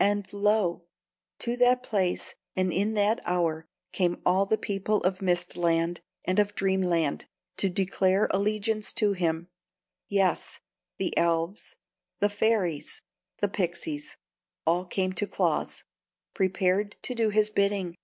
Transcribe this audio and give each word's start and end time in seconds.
And 0.00 0.26
lo! 0.32 0.86
to 1.38 1.56
that 1.56 1.84
place 1.84 2.34
and 2.56 2.72
in 2.72 2.94
that 2.94 3.20
hour 3.24 3.68
came 3.92 4.20
all 4.26 4.44
the 4.44 4.58
people 4.58 5.00
of 5.04 5.22
Mist 5.22 5.56
Land 5.56 6.00
and 6.24 6.40
of 6.40 6.56
Dream 6.56 6.82
Land 6.82 7.26
to 7.58 7.70
declare 7.70 8.26
allegiance 8.32 8.92
to 8.94 9.12
him: 9.12 9.46
yes, 10.08 10.58
the 10.96 11.16
elves, 11.16 11.76
the 12.18 12.28
fairies, 12.28 13.02
the 13.36 13.46
pixies, 13.46 14.16
all 14.66 14.84
came 14.84 15.12
to 15.12 15.28
Claus, 15.28 15.84
prepared 16.34 16.96
to 17.02 17.14
do 17.14 17.28
his 17.28 17.48
bidding. 17.48 17.94